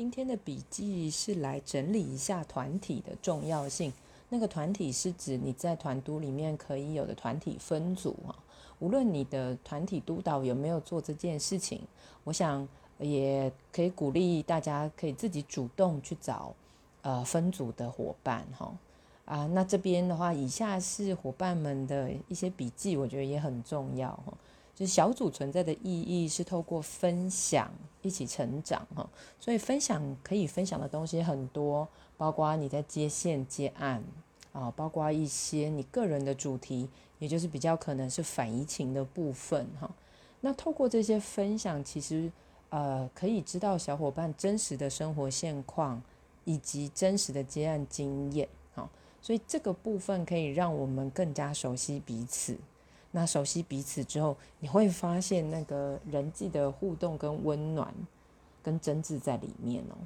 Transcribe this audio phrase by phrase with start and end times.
[0.00, 3.92] 今天的笔记是来整理一下团体的重要性。
[4.30, 8.32] 那个团体是指你在团督里面可以有的团体分组啊。
[8.78, 11.82] 无论你的团体督导有没有做这件事情，
[12.24, 12.66] 我想
[12.98, 16.54] 也可以鼓励大家可以自己主动去找
[17.02, 18.72] 呃分组的伙伴哈。
[19.26, 24.18] 啊，那这边的话，以下是伙伴们的一些笔记，我觉得也很重要。
[24.80, 27.70] 就是小组存在的意义是透过分享
[28.00, 29.06] 一起成长哈，
[29.38, 31.86] 所以分享可以分享的东西很多，
[32.16, 34.02] 包括你在接线接案
[34.54, 36.88] 啊，包括一些你个人的主题，
[37.18, 39.90] 也就是比较可能是反移情的部分哈。
[40.40, 42.32] 那透过这些分享，其实
[42.70, 46.02] 呃可以知道小伙伴真实的生活现况
[46.46, 48.88] 以及真实的接案经验哈，
[49.20, 52.56] 所以这个部分可以让我们更加熟悉彼此。
[53.12, 57.92] 那熟悉彼此之后，你会发现那个人际的互动跟温暖，
[58.62, 59.96] 跟真挚在里面哦。